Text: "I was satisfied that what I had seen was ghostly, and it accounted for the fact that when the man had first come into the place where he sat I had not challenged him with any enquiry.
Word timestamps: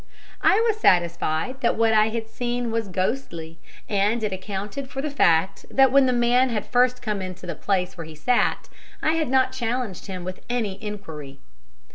"I 0.41 0.55
was 0.67 0.79
satisfied 0.81 1.61
that 1.61 1.75
what 1.75 1.93
I 1.93 2.09
had 2.09 2.27
seen 2.27 2.71
was 2.71 2.87
ghostly, 2.87 3.59
and 3.87 4.23
it 4.23 4.33
accounted 4.33 4.89
for 4.89 4.99
the 4.99 5.11
fact 5.11 5.67
that 5.69 5.91
when 5.91 6.07
the 6.07 6.11
man 6.11 6.49
had 6.49 6.65
first 6.65 7.03
come 7.03 7.21
into 7.21 7.45
the 7.45 7.53
place 7.53 7.95
where 7.99 8.05
he 8.05 8.15
sat 8.15 8.67
I 9.03 9.11
had 9.11 9.29
not 9.29 9.51
challenged 9.51 10.07
him 10.07 10.23
with 10.23 10.41
any 10.49 10.83
enquiry. 10.83 11.37